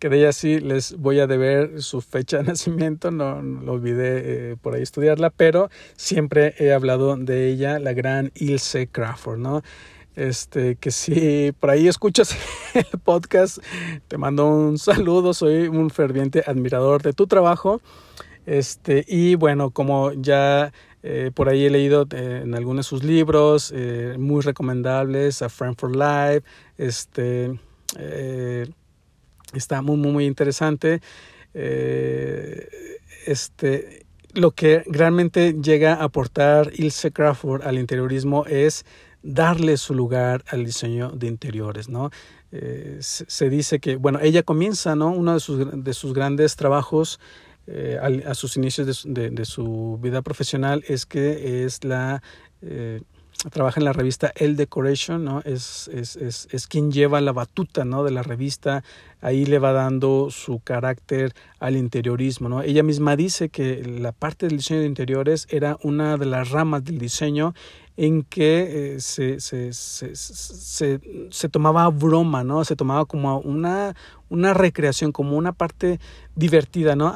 que 0.02 0.08
de 0.08 0.18
ella 0.18 0.32
sí 0.32 0.58
les 0.58 0.96
voy 0.98 1.20
a 1.20 1.28
deber 1.28 1.80
su 1.80 2.00
fecha 2.00 2.38
de 2.38 2.42
nacimiento, 2.48 3.12
no, 3.12 3.40
lo 3.40 3.74
olvidé 3.74 4.56
por 4.56 4.74
ahí 4.74 4.82
estudiarla, 4.82 5.30
pero 5.30 5.70
siempre 5.94 6.56
he 6.58 6.72
hablado 6.72 7.16
de 7.16 7.48
ella, 7.48 7.78
la 7.78 7.92
gran 7.92 8.32
Ilse 8.34 8.88
Crawford, 8.88 9.38
¿no? 9.38 9.62
Este, 10.16 10.74
que 10.74 10.90
si 10.90 11.52
por 11.52 11.70
ahí 11.70 11.86
escuchas 11.86 12.36
el 12.74 12.98
podcast, 12.98 13.58
te 14.08 14.18
mando 14.18 14.48
un 14.48 14.76
saludo, 14.76 15.34
soy 15.34 15.68
un 15.68 15.88
ferviente 15.88 16.42
admirador 16.48 17.02
de 17.02 17.12
tu 17.12 17.28
trabajo. 17.28 17.80
Este, 18.44 19.04
y 19.06 19.36
bueno, 19.36 19.70
como 19.70 20.10
ya 20.14 20.72
eh, 21.04 21.30
por 21.32 21.48
ahí 21.48 21.66
he 21.66 21.70
leído 21.70 22.08
eh, 22.10 22.40
en 22.42 22.56
algunos 22.56 22.86
de 22.86 22.88
sus 22.88 23.04
libros, 23.04 23.72
eh, 23.72 24.16
muy 24.18 24.40
recomendables, 24.40 25.42
a 25.42 25.48
Friend 25.48 25.76
for 25.78 25.94
Life, 25.94 26.42
este, 26.76 27.56
está 29.54 29.82
muy, 29.82 29.96
muy, 29.96 30.12
muy 30.12 30.26
interesante. 30.26 31.00
este, 33.26 34.06
lo 34.34 34.52
que 34.52 34.82
realmente 34.86 35.54
llega 35.54 35.94
a 35.94 36.04
aportar 36.04 36.70
Ilse 36.74 37.12
Crawford 37.12 37.62
al 37.62 37.78
interiorismo 37.78 38.46
es 38.46 38.84
darle 39.22 39.76
su 39.76 39.94
lugar 39.94 40.44
al 40.48 40.64
diseño 40.64 41.10
de 41.10 41.26
interiores, 41.28 41.88
¿no? 41.88 42.10
Eh, 42.50 42.98
se, 43.00 43.48
dice 43.48 43.78
que, 43.78 43.96
bueno, 43.96 44.18
ella 44.20 44.42
comienza, 44.42 44.94
¿no? 44.94 45.10
Uno 45.10 45.34
de 45.34 45.40
sus, 45.40 45.84
de 45.84 45.94
sus 45.94 46.12
grandes 46.12 46.56
trabajos 46.56 47.18
eh, 47.66 47.98
a, 48.26 48.34
sus 48.34 48.56
inicios 48.56 49.04
de, 49.06 49.44
su 49.44 49.98
vida 50.02 50.22
profesional 50.22 50.84
es 50.86 51.06
que 51.06 51.64
es 51.64 51.84
la... 51.84 52.22
Eh, 52.60 53.00
trabaja 53.50 53.80
en 53.80 53.84
la 53.84 53.92
revista 53.92 54.32
El 54.36 54.56
Decoration, 54.56 55.24
¿no? 55.24 55.40
Es, 55.44 55.88
es, 55.92 56.16
es, 56.16 56.48
es, 56.50 56.66
quien 56.66 56.92
lleva 56.92 57.20
la 57.20 57.32
batuta, 57.32 57.84
¿no? 57.84 58.04
De 58.04 58.10
la 58.10 58.22
revista, 58.22 58.84
ahí 59.20 59.44
le 59.44 59.58
va 59.58 59.72
dando 59.72 60.28
su 60.30 60.60
carácter 60.60 61.34
al 61.58 61.76
interiorismo, 61.76 62.48
¿no? 62.48 62.62
Ella 62.62 62.82
misma 62.82 63.16
dice 63.16 63.48
que 63.48 63.82
la 63.82 64.12
parte 64.12 64.46
del 64.46 64.58
diseño 64.58 64.80
de 64.80 64.86
interiores 64.86 65.46
era 65.50 65.76
una 65.82 66.16
de 66.16 66.26
las 66.26 66.50
ramas 66.50 66.84
del 66.84 66.98
diseño 66.98 67.54
en 67.96 68.22
que 68.22 68.94
eh, 68.94 69.00
se, 69.00 69.38
se, 69.40 69.72
se, 69.72 70.14
se, 70.14 71.48
tomaba 71.50 71.88
broma, 71.88 72.42
¿no? 72.42 72.64
Se 72.64 72.74
tomaba 72.74 73.04
como 73.04 73.38
una, 73.40 73.94
una 74.30 74.54
recreación, 74.54 75.12
como 75.12 75.36
una 75.36 75.52
parte 75.52 76.00
divertida, 76.34 76.96
¿no? 76.96 77.12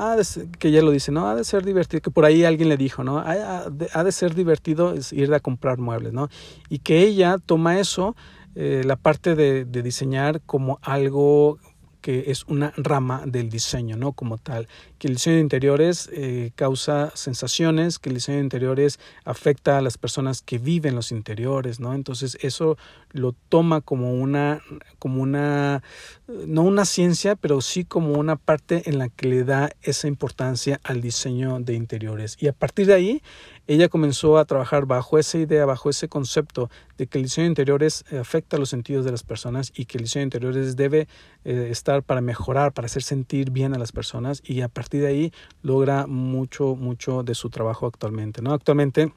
Que 0.58 0.70
ya 0.70 0.82
lo 0.82 0.90
dice, 0.90 1.12
¿no? 1.12 1.28
Ha 1.28 1.34
de 1.34 1.44
ser 1.44 1.64
divertido, 1.64 2.00
que 2.02 2.10
por 2.10 2.24
ahí 2.24 2.44
alguien 2.44 2.68
le 2.68 2.76
dijo, 2.76 3.04
¿no? 3.04 3.18
Ha 3.18 3.70
de, 3.70 3.88
ha 3.92 4.04
de 4.04 4.12
ser 4.12 4.34
divertido 4.34 4.94
ir 5.12 5.32
a 5.32 5.40
comprar 5.40 5.78
muebles, 5.78 6.12
¿no? 6.12 6.28
Y 6.68 6.80
que 6.80 7.00
ella 7.00 7.38
toma 7.44 7.78
eso, 7.80 8.14
eh, 8.54 8.82
la 8.84 8.96
parte 8.96 9.34
de, 9.34 9.64
de 9.64 9.82
diseñar 9.82 10.40
como 10.42 10.78
algo 10.82 11.58
que 12.00 12.30
es 12.30 12.44
una 12.44 12.72
rama 12.76 13.24
del 13.26 13.50
diseño, 13.50 13.96
¿no? 13.96 14.12
Como 14.12 14.38
tal, 14.38 14.68
que 14.98 15.08
el 15.08 15.14
diseño 15.14 15.36
de 15.36 15.42
interiores 15.42 16.08
eh, 16.12 16.52
causa 16.54 17.12
sensaciones, 17.14 17.98
que 17.98 18.08
el 18.08 18.14
diseño 18.16 18.38
de 18.38 18.44
interiores 18.44 18.98
afecta 19.24 19.78
a 19.78 19.82
las 19.82 19.98
personas 19.98 20.42
que 20.42 20.58
viven 20.58 20.94
los 20.94 21.12
interiores, 21.12 21.80
¿no? 21.80 21.94
Entonces 21.94 22.38
eso 22.40 22.76
lo 23.10 23.32
toma 23.32 23.80
como 23.80 24.14
una, 24.14 24.62
como 24.98 25.22
una, 25.22 25.82
no 26.28 26.62
una 26.62 26.84
ciencia, 26.84 27.36
pero 27.36 27.60
sí 27.60 27.84
como 27.84 28.12
una 28.12 28.36
parte 28.36 28.88
en 28.88 28.98
la 28.98 29.08
que 29.08 29.28
le 29.28 29.44
da 29.44 29.70
esa 29.82 30.08
importancia 30.08 30.80
al 30.82 31.00
diseño 31.00 31.60
de 31.60 31.74
interiores. 31.74 32.36
Y 32.40 32.48
a 32.48 32.52
partir 32.52 32.86
de 32.86 32.94
ahí, 32.94 33.22
ella 33.66 33.88
comenzó 33.88 34.38
a 34.38 34.44
trabajar 34.44 34.86
bajo 34.86 35.18
esa 35.18 35.38
idea, 35.38 35.66
bajo 35.66 35.90
ese 35.90 36.08
concepto 36.08 36.70
de 36.98 37.06
que 37.08 37.18
el 37.18 37.24
diseño 37.24 37.46
de 37.46 37.50
interiores 37.50 38.04
eh, 38.10 38.18
afecta 38.18 38.56
a 38.56 38.60
los 38.60 38.68
sentidos 38.68 39.04
de 39.04 39.10
las 39.10 39.24
personas 39.24 39.72
y 39.74 39.86
que 39.86 39.98
el 39.98 40.04
diseño 40.04 40.22
de 40.22 40.26
interiores 40.26 40.76
debe 40.76 41.08
eh, 41.44 41.68
estar 41.70 42.02
para 42.02 42.20
mejorar, 42.20 42.72
para 42.72 42.86
hacer 42.86 43.02
sentir 43.02 43.50
bien 43.50 43.74
a 43.74 43.78
las 43.78 43.92
personas 43.92 44.40
y 44.44 44.60
a 44.60 44.68
partir 44.68 44.95
de 44.96 45.06
ahí 45.06 45.32
logra 45.62 46.06
mucho, 46.06 46.76
mucho 46.76 47.22
de 47.22 47.34
su 47.34 47.50
trabajo 47.50 47.86
actualmente. 47.86 48.42
¿no? 48.42 48.52
Actualmente 48.52 49.12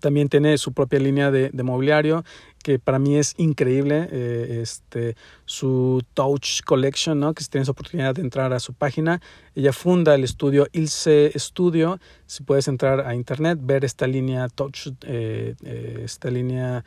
también 0.00 0.28
tiene 0.28 0.56
su 0.58 0.72
propia 0.72 0.98
línea 0.98 1.30
de, 1.30 1.50
mobiliario 1.62 2.24
que 2.62 2.78
para 2.78 2.98
mí 2.98 3.16
es 3.16 3.34
increíble. 3.38 4.08
Eh, 4.10 4.60
este, 4.62 5.16
su 5.44 6.02
Touch 6.14 6.62
Collection, 6.64 7.18
¿no? 7.18 7.34
que 7.34 7.42
si 7.42 7.50
tienes 7.50 7.68
oportunidad 7.68 8.14
de 8.14 8.22
entrar 8.22 8.52
a 8.52 8.60
su 8.60 8.72
página, 8.72 9.20
ella 9.54 9.72
funda 9.72 10.14
el 10.14 10.24
estudio 10.24 10.68
Ilse 10.72 11.32
Studio. 11.36 11.98
Si 12.26 12.42
puedes 12.44 12.68
entrar 12.68 13.00
a 13.06 13.14
internet, 13.14 13.58
ver 13.60 13.84
esta 13.84 14.06
línea 14.06 14.48
Touch, 14.48 14.88
eh, 15.02 15.54
eh, 15.64 16.02
esta 16.04 16.30
línea 16.30 16.84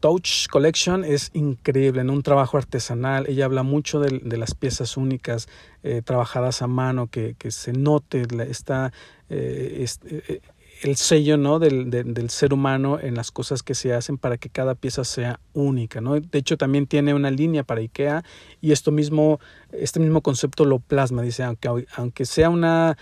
Touch 0.00 0.48
Collection 0.48 1.04
es 1.04 1.30
increíble, 1.34 2.00
en 2.00 2.10
un 2.10 2.22
trabajo 2.22 2.56
artesanal. 2.56 3.26
Ella 3.28 3.44
habla 3.44 3.62
mucho 3.62 4.00
de, 4.00 4.38
las 4.38 4.54
piezas 4.54 4.96
únicas 4.96 5.48
trabajadas 6.04 6.62
a 6.62 6.66
mano, 6.66 7.08
que, 7.08 7.36
se 7.50 7.72
note 7.72 8.26
esta, 8.48 8.92
este, 9.28 10.40
el 10.84 10.96
sello 10.96 11.36
¿no? 11.36 11.58
Del, 11.58 12.30
ser 12.30 12.52
humano 12.52 12.98
en 13.00 13.14
las 13.14 13.30
cosas 13.30 13.62
que 13.62 13.74
se 13.74 13.94
hacen 13.94 14.18
para 14.18 14.36
que 14.36 14.48
cada 14.50 14.74
pieza 14.74 15.04
sea 15.04 15.40
única. 15.52 16.00
De 16.00 16.38
hecho, 16.38 16.56
también 16.56 16.86
tiene 16.86 17.14
una 17.14 17.30
línea 17.30 17.64
para 17.64 17.80
IKEA 17.80 18.22
y 18.60 18.72
esto 18.72 18.90
mismo, 18.90 19.40
este 19.72 20.00
mismo 20.00 20.20
concepto 20.20 20.64
lo 20.64 20.78
plasma. 20.78 21.22
Dice, 21.22 21.42
aunque, 21.42 21.86
aunque 21.96 22.24
sea 22.24 22.50
una, 22.50 22.96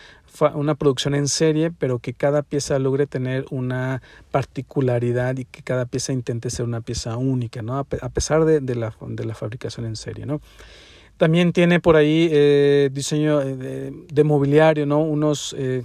una 0.54 0.74
producción 0.74 1.14
en 1.14 1.28
serie, 1.28 1.70
pero 1.70 1.98
que 1.98 2.14
cada 2.14 2.42
pieza 2.42 2.78
logre 2.78 3.06
tener 3.06 3.44
una 3.50 4.02
particularidad 4.30 5.36
y 5.36 5.44
que 5.44 5.62
cada 5.62 5.84
pieza 5.84 6.12
intente 6.12 6.50
ser 6.50 6.64
una 6.64 6.80
pieza 6.80 7.16
única, 7.16 7.62
¿no? 7.62 7.78
a 7.78 8.08
pesar 8.08 8.44
de, 8.44 8.60
de, 8.60 8.74
la, 8.74 8.94
de 9.00 9.24
la 9.24 9.34
fabricación 9.34 9.86
en 9.86 9.96
serie. 9.96 10.26
¿no? 10.26 10.40
También 11.16 11.52
tiene 11.52 11.80
por 11.80 11.96
ahí 11.96 12.28
eh, 12.32 12.90
diseño 12.92 13.40
de, 13.40 13.92
de, 14.12 14.24
mobiliario, 14.24 14.86
¿no? 14.86 15.00
unos... 15.00 15.54
Eh, 15.58 15.82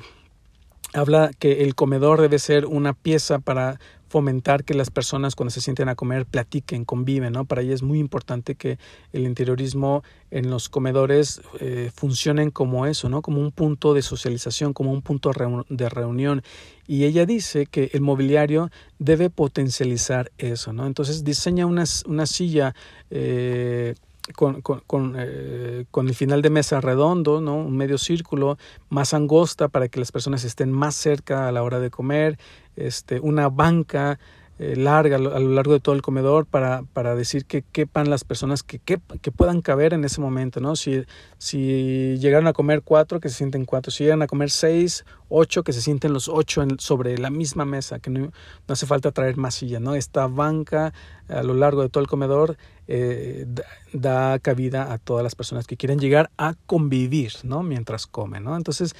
habla 0.93 1.31
que 1.37 1.63
el 1.63 1.75
comedor 1.75 2.21
debe 2.21 2.39
ser 2.39 2.65
una 2.65 2.93
pieza 2.93 3.39
para 3.39 3.79
fomentar 4.07 4.63
que 4.63 4.73
las 4.73 4.89
personas 4.89 5.35
cuando 5.35 5.51
se 5.51 5.61
sienten 5.61 5.89
a 5.89 5.95
comer 5.95 6.25
platiquen, 6.25 6.85
conviven, 6.85 7.33
¿no? 7.33 7.45
Para 7.45 7.61
ella 7.61 7.73
es 7.73 7.83
muy 7.83 7.99
importante 7.99 8.55
que 8.55 8.77
el 9.13 9.23
interiorismo 9.23 10.03
en 10.31 10.49
los 10.49 10.69
comedores 10.69 11.41
eh, 11.59 11.91
funcionen 11.93 12.51
como 12.51 12.85
eso, 12.85 13.09
¿no? 13.09 13.21
Como 13.21 13.41
un 13.41 13.51
punto 13.51 13.93
de 13.93 14.01
socialización, 14.01 14.73
como 14.73 14.91
un 14.91 15.01
punto 15.01 15.31
de 15.69 15.89
reunión. 15.89 16.41
Y 16.87 17.03
ella 17.03 17.25
dice 17.25 17.65
que 17.65 17.89
el 17.93 18.01
mobiliario 18.01 18.69
debe 18.99 19.29
potencializar 19.29 20.31
eso, 20.37 20.73
¿no? 20.73 20.87
Entonces 20.87 21.23
diseña 21.23 21.65
una, 21.65 21.83
una 22.05 22.25
silla 22.25 22.73
eh, 23.09 23.95
con, 24.35 24.61
con, 24.61 24.81
con, 24.85 25.15
eh, 25.17 25.85
con, 25.91 26.07
el 26.07 26.15
final 26.15 26.41
de 26.41 26.49
mesa 26.49 26.81
redondo, 26.81 27.41
¿no? 27.41 27.55
un 27.55 27.77
medio 27.77 27.97
círculo, 27.97 28.57
más 28.89 29.13
angosta 29.13 29.67
para 29.67 29.87
que 29.87 29.99
las 29.99 30.11
personas 30.11 30.43
estén 30.43 30.71
más 30.71 30.95
cerca 30.95 31.47
a 31.47 31.51
la 31.51 31.63
hora 31.63 31.79
de 31.79 31.89
comer, 31.89 32.37
este, 32.75 33.19
una 33.19 33.49
banca 33.49 34.19
eh, 34.59 34.75
larga 34.75 35.17
a 35.17 35.19
lo, 35.19 35.37
largo 35.39 35.73
de 35.73 35.79
todo 35.79 35.93
el 35.93 36.01
comedor 36.01 36.47
para, 36.47 36.81
para 36.93 37.13
decir 37.13 37.45
que 37.45 37.61
quepan 37.61 38.09
las 38.09 38.23
personas 38.23 38.63
que, 38.63 38.79
que, 38.79 38.97
puedan 38.97 39.61
caber 39.61 39.93
en 39.93 40.03
ese 40.03 40.19
momento, 40.19 40.59
¿no? 40.59 40.75
Si, 40.75 41.03
si 41.37 42.17
llegaron 42.17 42.47
a 42.47 42.53
comer 42.53 42.81
cuatro, 42.81 43.19
que 43.19 43.29
se 43.29 43.35
sienten 43.35 43.65
cuatro, 43.65 43.91
si 43.91 44.03
llegan 44.03 44.23
a 44.23 44.27
comer 44.27 44.49
seis, 44.49 45.05
ocho, 45.29 45.61
que 45.61 45.73
se 45.73 45.81
sienten 45.81 46.11
los 46.11 46.27
ocho 46.27 46.65
sobre 46.79 47.19
la 47.19 47.29
misma 47.29 47.65
mesa, 47.65 47.99
que 47.99 48.09
no, 48.09 48.19
no 48.21 48.31
hace 48.67 48.87
falta 48.87 49.11
traer 49.11 49.37
más 49.37 49.53
sillas, 49.53 49.79
¿no? 49.79 49.93
Esta 49.93 50.25
banca 50.25 50.91
a 51.29 51.43
lo 51.43 51.53
largo 51.53 51.83
de 51.83 51.89
todo 51.89 52.01
el 52.01 52.09
comedor 52.09 52.57
eh, 52.87 53.45
da, 53.93 54.39
cabida 54.39 54.93
a 54.93 54.97
todas 54.97 55.23
las 55.23 55.35
personas 55.35 55.67
que 55.67 55.77
quieren 55.77 55.99
llegar 55.99 56.29
a 56.37 56.55
convivir, 56.65 57.33
¿no? 57.43 57.63
Mientras 57.63 58.07
comen, 58.07 58.43
¿no? 58.43 58.55
Entonces, 58.55 58.95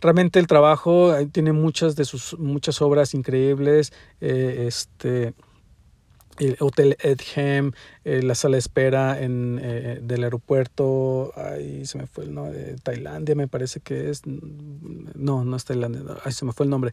realmente 0.00 0.38
el 0.38 0.46
trabajo 0.46 1.14
tiene 1.32 1.52
muchas 1.52 1.96
de 1.96 2.04
sus 2.04 2.38
muchas 2.38 2.82
obras 2.82 3.14
increíbles, 3.14 3.92
eh, 4.20 4.64
este 4.66 5.34
el 6.40 6.56
Hotel 6.60 6.96
Edgem, 7.00 7.72
eh, 8.04 8.22
la 8.22 8.34
sala 8.34 8.54
de 8.54 8.60
espera 8.60 9.20
en, 9.20 9.60
eh, 9.62 9.98
del 10.02 10.24
aeropuerto, 10.24 11.32
ahí 11.36 11.84
se 11.84 11.98
me 11.98 12.06
fue 12.06 12.24
el 12.24 12.34
nombre, 12.34 12.58
de 12.58 12.76
Tailandia 12.76 13.34
me 13.34 13.46
parece 13.46 13.80
que 13.80 14.10
es, 14.10 14.22
no, 14.26 15.44
no 15.44 15.56
es 15.56 15.64
Tailandia, 15.64 16.02
ahí 16.24 16.32
se 16.32 16.44
me 16.44 16.52
fue 16.52 16.64
el 16.64 16.70
nombre. 16.70 16.92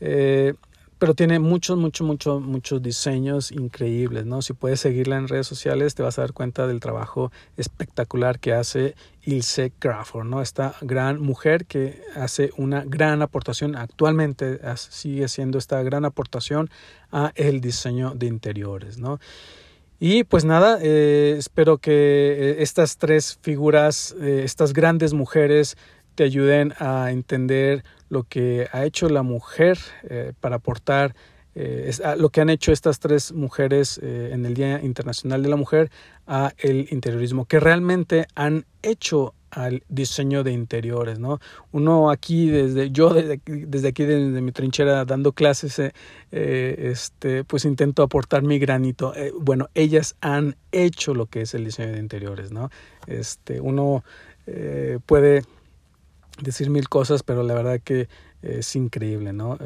Eh, 0.00 0.54
pero 0.98 1.14
tiene 1.14 1.38
muchos, 1.38 1.76
muchos, 1.76 2.06
muchos, 2.06 2.42
muchos 2.42 2.82
diseños 2.82 3.52
increíbles, 3.52 4.26
¿no? 4.26 4.42
Si 4.42 4.52
puedes 4.52 4.80
seguirla 4.80 5.16
en 5.16 5.28
redes 5.28 5.46
sociales, 5.46 5.94
te 5.94 6.02
vas 6.02 6.18
a 6.18 6.22
dar 6.22 6.32
cuenta 6.32 6.66
del 6.66 6.80
trabajo 6.80 7.32
espectacular 7.56 8.38
que 8.38 8.52
hace 8.52 8.94
Ilse 9.22 9.72
Crawford, 9.78 10.26
¿no? 10.26 10.40
Esta 10.40 10.74
gran 10.80 11.20
mujer 11.20 11.66
que 11.66 12.00
hace 12.14 12.50
una 12.56 12.84
gran 12.84 13.22
aportación, 13.22 13.76
actualmente 13.76 14.60
sigue 14.76 15.28
siendo 15.28 15.58
esta 15.58 15.82
gran 15.82 16.04
aportación 16.04 16.70
a 17.10 17.32
el 17.34 17.60
diseño 17.60 18.14
de 18.14 18.26
interiores, 18.26 18.98
¿no? 18.98 19.18
Y 20.00 20.24
pues 20.24 20.44
nada, 20.44 20.78
eh, 20.82 21.36
espero 21.38 21.78
que 21.78 21.92
eh, 21.92 22.56
estas 22.58 22.98
tres 22.98 23.38
figuras, 23.40 24.14
eh, 24.20 24.42
estas 24.44 24.72
grandes 24.72 25.14
mujeres, 25.14 25.76
te 26.14 26.24
ayuden 26.24 26.72
a 26.78 27.10
entender 27.10 27.84
lo 28.08 28.24
que 28.24 28.68
ha 28.72 28.84
hecho 28.84 29.08
la 29.08 29.22
mujer 29.22 29.78
para 30.40 30.56
aportar 30.56 31.14
lo 32.16 32.30
que 32.30 32.40
han 32.40 32.50
hecho 32.50 32.72
estas 32.72 32.98
tres 32.98 33.32
mujeres 33.32 33.98
en 34.02 34.44
el 34.44 34.54
Día 34.54 34.82
Internacional 34.82 35.42
de 35.42 35.48
la 35.48 35.56
Mujer 35.56 35.90
a 36.26 36.52
el 36.58 36.88
interiorismo, 36.90 37.44
que 37.46 37.60
realmente 37.60 38.26
han 38.34 38.66
hecho 38.82 39.34
al 39.54 39.84
diseño 39.88 40.42
de 40.42 40.52
interiores, 40.52 41.18
¿no? 41.18 41.38
Uno 41.70 42.10
aquí 42.10 42.48
desde 42.48 42.90
yo 42.90 43.14
desde, 43.14 43.40
desde 43.46 43.88
aquí 43.88 44.04
desde 44.04 44.40
mi 44.40 44.52
trinchera 44.52 45.04
dando 45.04 45.32
clases, 45.32 45.78
eh, 45.78 45.92
eh, 46.32 46.90
este, 46.90 47.44
pues 47.44 47.64
intento 47.64 48.02
aportar 48.02 48.42
mi 48.42 48.58
granito. 48.58 49.14
Eh, 49.14 49.32
bueno, 49.38 49.68
ellas 49.74 50.16
han 50.20 50.56
hecho 50.72 51.14
lo 51.14 51.26
que 51.26 51.42
es 51.42 51.54
el 51.54 51.64
diseño 51.64 51.92
de 51.92 52.00
interiores, 52.00 52.50
¿no? 52.50 52.70
Este, 53.06 53.60
uno 53.60 54.04
puede 55.06 55.42
decir 56.40 56.70
mil 56.70 56.88
cosas, 56.88 57.22
pero 57.22 57.42
la 57.42 57.54
verdad 57.54 57.80
que 57.82 58.08
es 58.42 58.74
increíble, 58.76 59.32
¿no? 59.32 59.58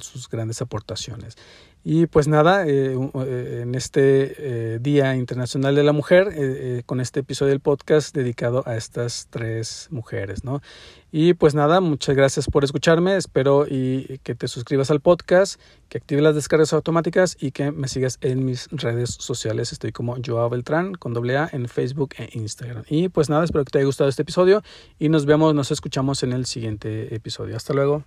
sus 0.00 0.28
grandes 0.28 0.60
aportaciones. 0.62 1.36
Y 1.82 2.06
pues 2.06 2.28
nada, 2.28 2.66
eh, 2.66 2.94
eh, 2.94 3.60
en 3.62 3.74
este 3.74 4.74
eh, 4.74 4.78
Día 4.80 5.16
Internacional 5.16 5.74
de 5.74 5.82
la 5.82 5.92
Mujer, 5.92 6.82
con 6.84 7.00
este 7.00 7.20
episodio 7.20 7.50
del 7.50 7.60
podcast 7.60 8.14
dedicado 8.14 8.62
a 8.66 8.76
estas 8.76 9.28
tres 9.30 9.88
mujeres, 9.90 10.44
¿no? 10.44 10.60
Y 11.10 11.34
pues 11.34 11.54
nada, 11.54 11.80
muchas 11.80 12.14
gracias 12.14 12.46
por 12.46 12.64
escucharme, 12.64 13.16
espero 13.16 13.66
y, 13.66 14.20
que 14.22 14.34
te 14.34 14.46
suscribas 14.46 14.90
al 14.90 15.00
podcast, 15.00 15.60
que 15.88 15.98
actives 15.98 16.22
las 16.22 16.34
descargas 16.34 16.72
automáticas 16.72 17.36
y 17.40 17.50
que 17.50 17.72
me 17.72 17.88
sigas 17.88 18.18
en 18.20 18.44
mis 18.44 18.68
redes 18.70 19.16
sociales. 19.18 19.72
Estoy 19.72 19.90
como 19.90 20.16
Joao 20.24 20.50
Beltrán 20.50 20.94
con 20.94 21.14
doble 21.14 21.38
A 21.38 21.48
en 21.50 21.66
Facebook 21.66 22.10
e 22.18 22.28
Instagram. 22.34 22.84
Y 22.88 23.08
pues 23.08 23.30
nada, 23.30 23.42
espero 23.42 23.64
que 23.64 23.70
te 23.70 23.78
haya 23.78 23.86
gustado 23.86 24.10
este 24.10 24.22
episodio 24.22 24.62
y 24.98 25.08
nos 25.08 25.24
vemos, 25.24 25.54
nos 25.54 25.70
escuchamos 25.70 26.22
en 26.22 26.32
el 26.32 26.44
siguiente 26.44 27.14
episodio. 27.14 27.56
Hasta 27.56 27.72
luego. 27.72 28.04